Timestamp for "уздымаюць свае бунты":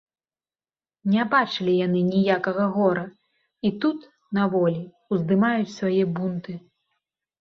5.17-6.61